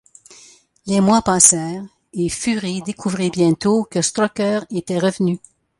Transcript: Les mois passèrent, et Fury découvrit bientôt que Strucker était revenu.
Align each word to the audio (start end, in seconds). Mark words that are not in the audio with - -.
Les 0.87 0.99
mois 0.99 1.21
passèrent, 1.21 1.85
et 2.13 2.27
Fury 2.27 2.81
découvrit 2.81 3.29
bientôt 3.29 3.83
que 3.83 4.01
Strucker 4.01 4.61
était 4.71 4.97
revenu. 4.97 5.37